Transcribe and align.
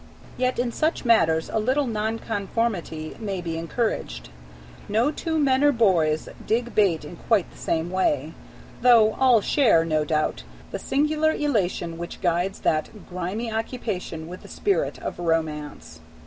Yet 0.35 0.57
in 0.57 0.71
such 0.71 1.05
matters 1.05 1.47
a 1.49 1.59
little 1.59 1.85
nonconformity 1.85 3.15
may 3.19 3.39
be 3.39 3.55
encouraged. 3.55 4.29
No 4.89 5.11
two 5.11 5.37
men 5.37 5.63
or 5.63 5.71
boys 5.71 6.27
dig 6.47 6.73
bait 6.73 7.05
in 7.05 7.17
quite 7.17 7.51
the 7.51 7.57
same 7.59 7.91
way, 7.91 8.33
though 8.81 9.13
all 9.13 9.41
share, 9.41 9.85
no 9.85 10.03
doubt, 10.03 10.41
the 10.71 10.79
singular 10.79 11.33
elation 11.33 11.99
which 11.99 12.19
gilds 12.19 12.61
that 12.61 12.89
grimy 13.11 13.51
occupation 13.51 14.27
with 14.27 14.41
the 14.41 14.47
spirit 14.47 14.97
of 15.03 15.19
romance. 15.19 15.99